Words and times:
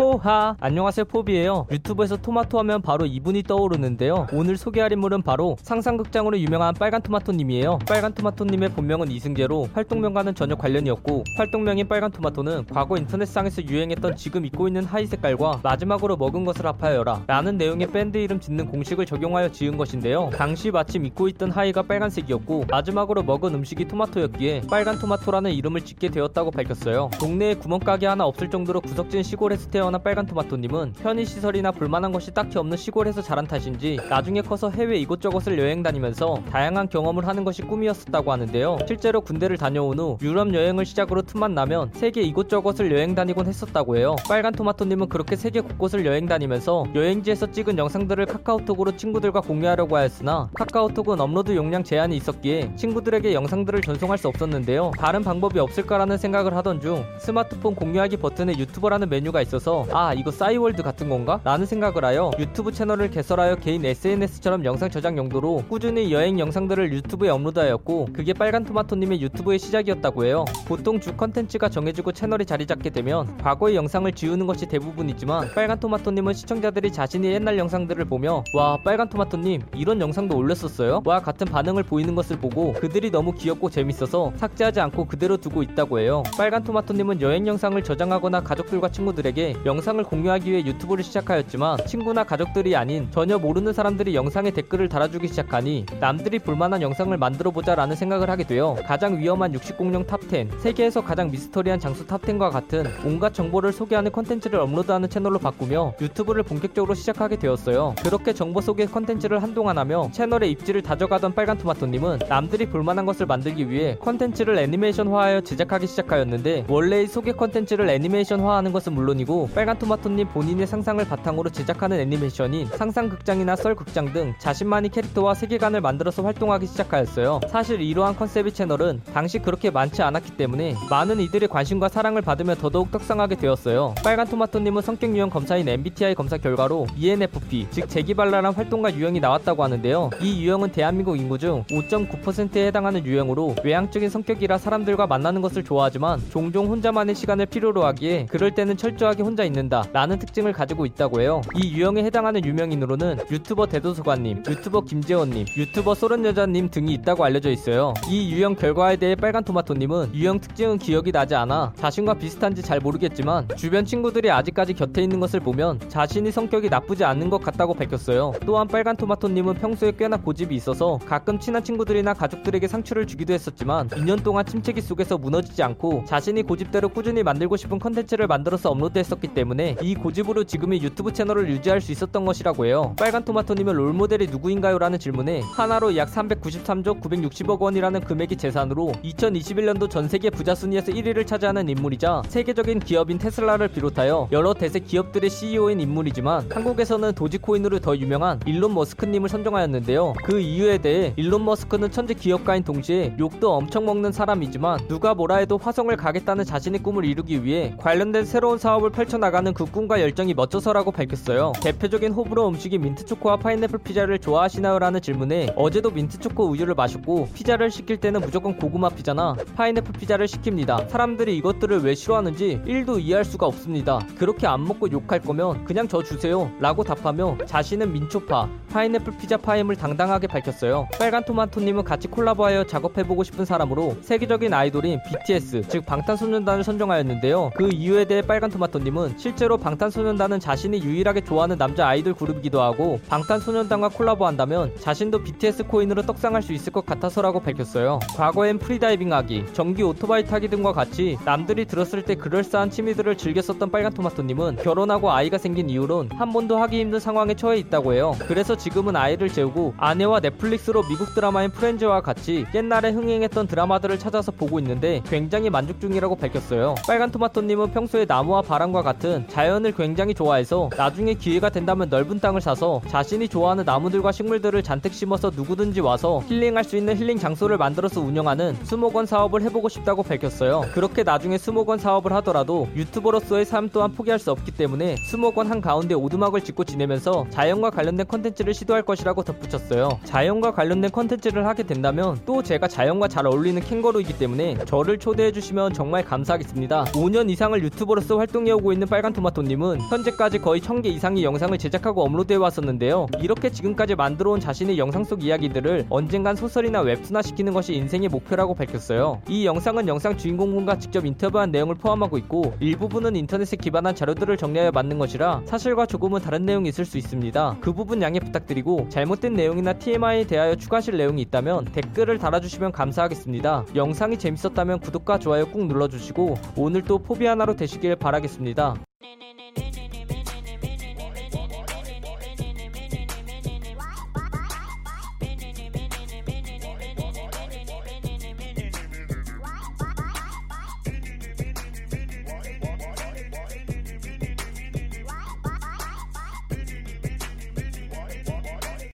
포하. 0.00 0.56
안녕하세요 0.60 1.04
포비예요. 1.04 1.66
유튜브에서 1.70 2.16
토마토 2.16 2.58
하면 2.60 2.80
바로 2.80 3.04
이분이 3.04 3.42
떠오르는데요. 3.42 4.28
오늘 4.32 4.56
소개할 4.56 4.90
인물은 4.92 5.20
바로 5.20 5.58
상상극장으로 5.60 6.38
유명한 6.38 6.72
빨간 6.72 7.02
토마토님이에요. 7.02 7.80
빨간 7.86 8.14
토마토님의 8.14 8.70
본명은 8.70 9.10
이승재로 9.10 9.68
활동명과는 9.74 10.34
전혀 10.34 10.54
관련이 10.54 10.88
없고 10.88 11.24
활동명인 11.36 11.86
빨간 11.86 12.10
토마토는 12.10 12.68
과거 12.72 12.96
인터넷상에서 12.96 13.62
유행했던 13.64 14.16
지금 14.16 14.46
입고 14.46 14.68
있는 14.68 14.86
하의 14.86 15.04
색깔과 15.04 15.60
마지막으로 15.62 16.16
먹은 16.16 16.46
것을 16.46 16.64
합하여라 16.64 17.24
라는 17.26 17.58
내용의 17.58 17.88
밴드 17.88 18.16
이름 18.16 18.40
짓는 18.40 18.68
공식을 18.68 19.04
적용하여 19.04 19.52
지은 19.52 19.76
것인데요. 19.76 20.30
당시 20.34 20.70
마침 20.70 21.04
입고 21.04 21.28
있던 21.28 21.50
하의가 21.50 21.82
빨간색이었고 21.82 22.64
마지막으로 22.70 23.22
먹은 23.22 23.54
음식이 23.54 23.86
토마토였기에 23.86 24.62
빨간 24.70 24.98
토마토라는 24.98 25.52
이름을 25.52 25.82
짓게 25.82 26.08
되었다고 26.08 26.52
밝혔어요. 26.52 27.10
동네에 27.20 27.56
구멍가게 27.56 28.06
하나 28.06 28.24
없을 28.24 28.48
정도로 28.48 28.80
구석진 28.80 29.22
시골에서 29.22 29.68
태어난 29.68 29.89
빨간 29.98 30.26
토마토님은 30.26 30.94
편의 31.02 31.26
시설이나 31.26 31.70
볼만한 31.72 32.12
것이 32.12 32.32
딱히 32.32 32.58
없는 32.58 32.76
시골에서 32.76 33.22
자란 33.22 33.46
탓인지 33.46 33.98
나중에 34.08 34.42
커서 34.42 34.70
해외 34.70 34.98
이곳저곳을 34.98 35.58
여행 35.58 35.82
다니면서 35.82 36.42
다양한 36.50 36.88
경험을 36.88 37.26
하는 37.26 37.44
것이 37.44 37.62
꿈이었었다고 37.62 38.32
하는데요. 38.32 38.78
실제로 38.86 39.20
군대를 39.20 39.56
다녀온 39.56 39.98
후 39.98 40.18
유럽 40.22 40.54
여행을 40.54 40.84
시작으로 40.84 41.22
틈만 41.22 41.54
나면 41.54 41.90
세계 41.92 42.22
이곳저곳을 42.22 42.92
여행 42.92 43.14
다니곤 43.14 43.46
했었다고 43.46 43.96
해요. 43.96 44.16
빨간 44.28 44.52
토마토님은 44.52 45.08
그렇게 45.08 45.36
세계 45.36 45.60
곳곳을 45.60 46.06
여행 46.06 46.26
다니면서 46.26 46.86
여행지에서 46.94 47.50
찍은 47.50 47.78
영상들을 47.78 48.26
카카오톡으로 48.26 48.96
친구들과 48.96 49.40
공유하려고 49.40 49.96
하였으나 49.96 50.50
카카오톡은 50.54 51.20
업로드 51.20 51.54
용량 51.56 51.82
제한이 51.84 52.16
있었기에 52.16 52.76
친구들에게 52.76 53.34
영상들을 53.34 53.80
전송할 53.82 54.18
수 54.18 54.28
없었는데요. 54.28 54.92
다른 54.98 55.22
방법이 55.22 55.58
없을까라는 55.58 56.18
생각을 56.18 56.56
하던 56.56 56.80
중 56.80 57.04
스마트폰 57.18 57.74
공유하기 57.74 58.18
버튼에 58.18 58.56
유튜브라는 58.58 59.08
메뉴가 59.08 59.42
있어서 59.42 59.79
아 59.92 60.14
이거 60.14 60.30
싸이월드 60.30 60.82
같은 60.82 61.08
건가? 61.08 61.40
라는 61.44 61.66
생각을 61.66 62.04
하여 62.04 62.30
유튜브 62.38 62.72
채널을 62.72 63.10
개설하여 63.10 63.56
개인 63.56 63.84
SNS처럼 63.84 64.64
영상 64.64 64.90
저장 64.90 65.16
용도로 65.18 65.64
꾸준히 65.68 66.12
여행 66.12 66.38
영상들을 66.38 66.92
유튜브에 66.92 67.28
업로드하였고 67.30 68.08
그게 68.12 68.32
빨간 68.32 68.64
토마토님의 68.64 69.20
유튜브의 69.22 69.58
시작이었다고 69.58 70.24
해요. 70.24 70.44
보통 70.66 71.00
주 71.00 71.16
컨텐츠가 71.16 71.68
정해지고 71.68 72.12
채널이 72.12 72.46
자리 72.46 72.66
잡게 72.66 72.90
되면 72.90 73.36
과거의 73.38 73.76
영상을 73.76 74.10
지우는 74.12 74.46
것이 74.46 74.66
대부분이지만 74.66 75.52
빨간 75.54 75.78
토마토님은 75.78 76.34
시청자들이 76.34 76.92
자신의 76.92 77.32
옛날 77.34 77.58
영상들을 77.58 78.04
보며 78.06 78.44
와 78.54 78.78
빨간 78.84 79.08
토마토님 79.08 79.62
이런 79.74 80.00
영상도 80.00 80.36
올렸었어요? 80.36 81.02
와 81.04 81.20
같은 81.20 81.46
반응을 81.46 81.82
보이는 81.84 82.14
것을 82.14 82.38
보고 82.38 82.72
그들이 82.74 83.10
너무 83.10 83.32
귀엽고 83.32 83.70
재밌어서 83.70 84.32
삭제하지 84.36 84.80
않고 84.80 85.06
그대로 85.06 85.36
두고 85.36 85.62
있다고 85.62 86.00
해요. 86.00 86.22
빨간 86.36 86.62
토마토님은 86.62 87.20
여행 87.20 87.46
영상을 87.46 87.82
저장하거나 87.82 88.40
가족들과 88.42 88.90
친구들에게 88.90 89.56
영상을 89.66 90.02
공유하기 90.04 90.50
위해 90.50 90.64
유튜브를 90.64 91.04
시작하였지만 91.04 91.86
친구나 91.86 92.24
가족들이 92.24 92.74
아닌 92.76 93.08
전혀 93.10 93.38
모르는 93.38 93.74
사람들이 93.74 94.14
영상에 94.14 94.50
댓글을 94.50 94.88
달아주기 94.88 95.28
시작하니 95.28 95.84
남들이 96.00 96.38
볼만한 96.38 96.80
영상을 96.80 97.14
만들어보자 97.14 97.74
라는 97.74 97.94
생각을 97.94 98.30
하게 98.30 98.44
되어 98.44 98.76
가장 98.86 99.18
위험한 99.18 99.52
육식공룡 99.52 100.06
top10 100.06 100.60
세계에서 100.60 101.02
가장 101.02 101.30
미스터리한 101.30 101.78
장소 101.78 102.06
top10과 102.06 102.50
같은 102.50 102.86
온갖 103.04 103.34
정보를 103.34 103.72
소개하는 103.72 104.12
컨텐츠를 104.12 104.58
업로드하는 104.60 105.10
채널로 105.10 105.38
바꾸며 105.38 105.92
유튜브를 106.00 106.42
본격적으로 106.42 106.94
시작하게 106.94 107.36
되었어요. 107.36 107.94
그렇게 108.02 108.32
정보 108.32 108.62
소개 108.62 108.86
컨텐츠를 108.86 109.42
한동안 109.42 109.76
하며 109.76 110.08
채널의 110.12 110.50
입지를 110.52 110.80
다져가던 110.80 111.34
빨간 111.34 111.58
토마토님은 111.58 112.20
남들이 112.30 112.64
볼만한 112.64 113.04
것을 113.04 113.26
만들기 113.26 113.68
위해 113.68 113.98
컨텐츠를 114.00 114.58
애니메이션화하여 114.58 115.42
제작하기 115.42 115.86
시작하였는데 115.86 116.64
원래의 116.66 117.08
소개 117.08 117.32
컨텐츠를 117.32 117.90
애니메이션화하는 117.90 118.72
것은 118.72 118.94
물론이고 118.94 119.49
빨간 119.54 119.76
토마토님 119.78 120.28
본인의 120.28 120.66
상상을 120.66 121.04
바탕으로 121.04 121.50
제작하는 121.50 121.98
애니메이션인 121.98 122.66
상상극장이나 122.68 123.56
썰극장 123.56 124.12
등 124.12 124.32
자신만의 124.38 124.90
캐릭터와 124.90 125.34
세계관을 125.34 125.80
만들어서 125.80 126.22
활동하기 126.22 126.66
시작하였어요. 126.68 127.40
사실 127.48 127.80
이러한 127.80 128.14
컨셉의 128.14 128.52
채널은 128.52 129.02
당시 129.12 129.40
그렇게 129.40 129.70
많지 129.70 130.02
않았기 130.02 130.36
때문에 130.36 130.76
많은 130.88 131.18
이들의 131.20 131.48
관심과 131.48 131.88
사랑을 131.88 132.22
받으며 132.22 132.54
더더욱 132.54 132.92
떡상하게 132.92 133.36
되었어요. 133.36 133.94
빨간 134.04 134.28
토마토님은 134.28 134.82
성격 134.82 135.14
유형 135.16 135.30
검사인 135.30 135.68
MBTI 135.68 136.14
검사 136.14 136.38
결과로 136.38 136.86
ENFP, 136.96 137.66
즉 137.72 137.88
재기발랄한 137.88 138.54
활동가 138.54 138.94
유형이 138.94 139.18
나왔다고 139.18 139.64
하는데요. 139.64 140.10
이 140.20 140.44
유형은 140.44 140.70
대한민국 140.70 141.16
인구 141.18 141.38
중 141.38 141.64
5.9%에 141.64 142.68
해당하는 142.68 143.04
유형으로 143.04 143.56
외향적인 143.64 144.10
성격이라 144.10 144.58
사람들과 144.58 145.08
만나는 145.08 145.42
것을 145.42 145.64
좋아하지만 145.64 146.22
종종 146.30 146.68
혼자만의 146.68 147.16
시간을 147.16 147.46
필요로 147.46 147.84
하기에 147.84 148.26
그럴 148.30 148.54
때는 148.54 148.76
철저하게 148.76 149.24
혼자 149.24 149.39
있는다 149.44 149.84
라는 149.92 150.18
특징을 150.18 150.52
가지고 150.52 150.86
있다고 150.86 151.20
해요. 151.20 151.40
이 151.56 151.72
유형에 151.72 152.02
해당하는 152.04 152.44
유명인으로는 152.44 153.18
유튜버 153.30 153.66
대도서관님, 153.66 154.44
유튜버 154.48 154.82
김재원님, 154.82 155.46
유튜버 155.56 155.94
소른여자님 155.94 156.70
등이 156.70 156.92
있다고 156.94 157.24
알려져 157.24 157.50
있어요. 157.50 157.94
이 158.08 158.32
유형 158.32 158.54
결과에 158.54 158.96
대해 158.96 159.14
빨간 159.14 159.44
토마토님은 159.44 160.14
유형 160.14 160.40
특징은 160.40 160.78
기억이 160.78 161.12
나지 161.12 161.34
않아 161.34 161.72
자신과 161.76 162.14
비슷한지 162.14 162.62
잘 162.62 162.80
모르겠지만 162.80 163.48
주변 163.56 163.84
친구들이 163.84 164.30
아직까지 164.30 164.74
곁에 164.74 165.02
있는 165.02 165.20
것을 165.20 165.40
보면 165.40 165.80
자신이 165.88 166.30
성격이 166.30 166.68
나쁘지 166.68 167.04
않은 167.04 167.30
것 167.30 167.42
같다고 167.42 167.74
밝혔어요. 167.74 168.32
또한 168.46 168.66
빨간 168.68 168.96
토마토님은 168.96 169.54
평소에 169.54 169.92
꽤나 169.92 170.16
고집이 170.16 170.54
있어서 170.54 170.98
가끔 171.06 171.38
친한 171.38 171.62
친구들이나 171.62 172.14
가족들에게 172.14 172.66
상처를 172.68 173.06
주기도 173.06 173.32
했었지만 173.32 173.88
2년 173.88 174.22
동안 174.22 174.44
침체기 174.44 174.80
속에서 174.80 175.18
무너지지 175.18 175.62
않고 175.62 176.04
자신이 176.06 176.42
고집대로 176.42 176.88
꾸준히 176.88 177.22
만들고 177.22 177.56
싶은 177.56 177.78
컨텐츠를 177.78 178.26
만들어서 178.26 178.70
업로드했었기 178.70 179.28
때문에 179.34 179.76
이 179.82 179.94
고집으로 179.94 180.44
지금의 180.44 180.82
유튜브 180.82 181.12
채널을 181.12 181.48
유지할 181.50 181.80
수 181.80 181.92
있었던 181.92 182.24
것이라고 182.24 182.66
해요. 182.66 182.94
빨간 182.98 183.24
토마토님은 183.24 183.74
롤모델이 183.74 184.28
누구인가요? 184.28 184.78
라는 184.78 184.98
질문에 184.98 185.40
하나로 185.40 185.96
약 185.96 186.08
393조 186.08 187.00
960억 187.00 187.60
원이라는 187.60 188.00
금액이 188.00 188.36
재산으로 188.36 188.92
2021년도 189.04 189.90
전 189.90 190.08
세계 190.08 190.30
부자 190.30 190.54
순위에서 190.54 190.92
1위를 190.92 191.26
차지하는 191.26 191.68
인물이자 191.68 192.22
세계적인 192.28 192.80
기업인 192.80 193.18
테슬라를 193.18 193.68
비롯하여 193.68 194.28
여러 194.32 194.54
대세 194.54 194.80
기업들의 194.80 195.30
CEO인 195.30 195.80
인물이지만 195.80 196.50
한국에서는 196.50 197.12
도지코인으로 197.14 197.78
더 197.80 197.96
유명한 197.96 198.40
일론 198.46 198.74
머스크님을 198.74 199.28
선정하였는데요. 199.28 200.14
그 200.24 200.40
이유에 200.40 200.78
대해 200.78 201.12
일론 201.16 201.44
머스크는 201.44 201.90
천재 201.90 202.14
기업가인 202.14 202.64
동시에 202.64 203.14
욕도 203.18 203.52
엄청 203.52 203.84
먹는 203.84 204.12
사람이지만 204.12 204.88
누가 204.88 205.14
뭐라 205.14 205.36
해도 205.36 205.58
화성을 205.58 205.94
가겠다는 205.96 206.44
자신의 206.44 206.82
꿈을 206.82 207.04
이루기 207.04 207.44
위해 207.44 207.74
관련된 207.78 208.24
새로운 208.24 208.58
사업을 208.58 208.90
펼쳐 208.90 209.18
나가는 209.20 209.52
그 209.54 209.64
꿈과 209.64 210.00
열정이 210.00 210.34
멋져서라고 210.34 210.90
밝혔어요. 210.90 211.52
대표적인 211.62 212.12
호불호 212.12 212.48
음식이 212.48 212.78
민트초코와 212.78 213.36
파인애플 213.36 213.78
피자를 213.78 214.18
좋아하시나요? 214.18 214.78
라는 214.78 215.00
질문에 215.00 215.52
어제도 215.56 215.90
민트초코 215.90 216.48
우유를 216.48 216.74
마셨고 216.74 217.28
피자를 217.34 217.70
시킬 217.70 217.98
때는 217.98 218.20
무조건 218.20 218.56
고구마 218.56 218.88
피자나 218.88 219.36
파인애플 219.54 219.92
피자를 219.92 220.26
시킵니다. 220.26 220.88
사람들이 220.88 221.36
이것들을 221.36 221.84
왜 221.84 221.94
싫어하는지 221.94 222.62
1도 222.66 223.00
이해할 223.00 223.24
수가 223.24 223.46
없습니다. 223.46 224.00
그렇게 224.18 224.46
안 224.46 224.64
먹고 224.64 224.90
욕할 224.90 225.20
거면 225.20 225.64
그냥 225.64 225.86
저 225.86 226.02
주세요. 226.02 226.50
라고 226.58 226.82
답하며 226.82 227.38
자신은 227.46 227.92
민초파, 227.92 228.48
파인애플 228.72 229.18
피자파임을 229.18 229.76
당당하게 229.76 230.26
밝혔어요. 230.26 230.88
빨간 230.98 231.24
토마토님은 231.24 231.84
같이 231.84 232.08
콜라보하여 232.08 232.64
작업해보고 232.64 233.22
싶은 233.24 233.44
사람으로 233.44 233.96
세계적인 234.00 234.52
아이돌인 234.54 235.00
BTS, 235.06 235.62
즉 235.68 235.84
방탄소년단을 235.84 236.64
선정하였는데요. 236.64 237.50
그 237.54 237.68
이유에 237.72 238.06
대해 238.06 238.22
빨간 238.22 238.50
토마토님은 238.50 239.09
실제로 239.16 239.56
방탄소년단은 239.56 240.40
자신이 240.40 240.82
유일하게 240.82 241.22
좋아하는 241.22 241.58
남자 241.58 241.86
아이돌 241.88 242.14
그룹이기도 242.14 242.60
하고 242.60 243.00
방탄소년단과 243.08 243.90
콜라보한다면 243.90 244.72
자신도 244.78 245.22
BTS 245.22 245.64
코인으로 245.64 246.02
떡상할 246.02 246.42
수 246.42 246.52
있을 246.52 246.72
것 246.72 246.84
같아서라고 246.86 247.40
밝혔어요. 247.40 248.00
과거엔 248.16 248.58
프리다이빙하기, 248.58 249.46
전기 249.52 249.82
오토바이 249.82 250.24
타기 250.24 250.48
등과 250.48 250.72
같이 250.72 251.18
남들이 251.24 251.64
들었을 251.64 252.04
때 252.04 252.14
그럴싸한 252.14 252.70
취미들을 252.70 253.16
즐겼었던 253.16 253.70
빨간 253.70 253.92
토마토님은 253.92 254.56
결혼하고 254.56 255.10
아이가 255.10 255.38
생긴 255.38 255.70
이후론 255.70 256.10
한 256.12 256.32
번도 256.32 256.58
하기 256.58 256.80
힘든 256.80 257.00
상황에 257.00 257.34
처해 257.34 257.58
있다고 257.58 257.94
해요. 257.94 258.14
그래서 258.26 258.56
지금은 258.56 258.96
아이를 258.96 259.28
재우고 259.28 259.74
아내와 259.78 260.20
넷플릭스로 260.20 260.82
미국 260.88 261.14
드라마인 261.14 261.50
프렌즈와 261.50 262.02
같이 262.02 262.46
옛날에 262.54 262.90
흥행했던 262.90 263.46
드라마들을 263.46 263.98
찾아서 263.98 264.30
보고 264.32 264.58
있는데 264.58 265.02
굉장히 265.06 265.50
만족 265.50 265.80
중이라고 265.80 266.16
밝혔어요. 266.16 266.74
빨간 266.86 267.10
토마토님은 267.10 267.72
평소에 267.72 268.04
나무와 268.04 268.42
바람과 268.42 268.82
같은 268.82 268.99
자연을 269.00 269.72
굉장히 269.72 270.14
좋아해서 270.14 270.68
나중에 270.76 271.14
기회가 271.14 271.48
된다면 271.48 271.88
넓은 271.88 272.20
땅을 272.20 272.40
사서 272.40 272.82
자신이 272.88 273.28
좋아하는 273.28 273.64
나무들과 273.64 274.12
식물들을 274.12 274.62
잔뜩 274.62 274.92
심어서 274.92 275.30
누구든지 275.34 275.80
와서 275.80 276.22
힐링할 276.26 276.64
수 276.64 276.76
있는 276.76 276.96
힐링 276.96 277.18
장소를 277.18 277.56
만들어서 277.56 278.00
운영하는 278.00 278.56
수목원 278.64 279.06
사업을 279.06 279.42
해보고 279.42 279.68
싶다고 279.68 280.02
밝혔어요. 280.02 280.62
그렇게 280.74 281.02
나중에 281.02 281.38
수목원 281.38 281.78
사업을 281.78 282.12
하더라도 282.14 282.68
유튜버로서의 282.76 283.44
삶 283.44 283.70
또한 283.70 283.92
포기할 283.92 284.18
수 284.18 284.30
없기 284.30 284.52
때문에 284.52 284.96
수목원 285.10 285.48
한 285.48 285.60
가운데 285.60 285.94
오두막을 285.94 286.42
짓고 286.42 286.64
지내면서 286.64 287.26
자연과 287.30 287.70
관련된 287.70 288.06
컨텐츠를 288.06 288.52
시도할 288.54 288.82
것이라고 288.82 289.22
덧붙였어요. 289.22 290.00
자연과 290.04 290.52
관련된 290.52 290.90
컨텐츠를 290.90 291.46
하게 291.46 291.62
된다면 291.62 292.18
또 292.26 292.42
제가 292.42 292.68
자연과 292.68 293.08
잘 293.08 293.26
어울리는 293.26 293.60
캥거루이기 293.62 294.18
때문에 294.18 294.58
저를 294.66 294.98
초대해 294.98 295.32
주시면 295.32 295.72
정말 295.72 296.04
감사하겠습니다. 296.04 296.84
5년 296.92 297.30
이상을 297.30 297.62
유튜버로서 297.62 298.18
활동해오고 298.18 298.72
있는 298.72 298.89
빨간 298.90 299.12
토마토님은 299.12 299.82
현재까지 299.82 300.40
거의 300.40 300.60
1000개 300.60 300.86
이상의 300.86 301.22
영상을 301.22 301.56
제작하고 301.56 302.02
업로드해 302.02 302.36
왔었는데요. 302.36 303.06
이렇게 303.20 303.48
지금까지 303.48 303.94
만들어 303.94 304.32
온 304.32 304.40
자신의 304.40 304.78
영상 304.78 305.04
속 305.04 305.22
이야기들을 305.22 305.86
언젠간 305.88 306.34
소설이나 306.34 306.80
웹툰화 306.80 307.22
시키는 307.22 307.52
것이 307.52 307.74
인생의 307.74 308.08
목표라고 308.08 308.54
밝혔어요. 308.54 309.22
이 309.28 309.46
영상은 309.46 309.86
영상 309.86 310.16
주인공분과 310.16 310.80
직접 310.80 311.06
인터뷰한 311.06 311.52
내용을 311.52 311.76
포함하고 311.76 312.18
있고 312.18 312.54
일부분은 312.58 313.14
인터넷에 313.14 313.56
기반한 313.56 313.94
자료들을 313.94 314.36
정리하여 314.36 314.72
만든 314.72 314.98
것이라 314.98 315.42
사실과 315.44 315.86
조금은 315.86 316.20
다른 316.20 316.44
내용이 316.44 316.68
있을 316.68 316.84
수 316.84 316.98
있습니다. 316.98 317.58
그 317.60 317.72
부분 317.72 318.02
양해 318.02 318.18
부탁드리고 318.18 318.88
잘못된 318.88 319.34
내용이나 319.34 319.74
TMI에 319.74 320.26
대하여 320.26 320.56
추가하실 320.56 320.96
내용이 320.96 321.22
있다면 321.22 321.66
댓글을 321.66 322.18
달아주시면 322.18 322.72
감사하겠습니다. 322.72 323.66
영상이 323.76 324.18
재밌었다면 324.18 324.80
구독과 324.80 325.20
좋아요 325.20 325.46
꾹 325.46 325.66
눌러주시고 325.66 326.36
오늘도 326.56 326.98
포비 326.98 327.26
하나로 327.26 327.54
되시길 327.54 327.94
바라겠습니다. 327.94 328.79